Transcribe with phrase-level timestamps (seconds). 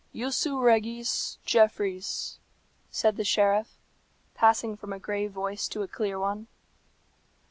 [0.15, 2.39] "Jussu regis, Jeffreys,"
[2.89, 3.77] said the sheriff,
[4.33, 6.47] passing from a grave voice to a clear one.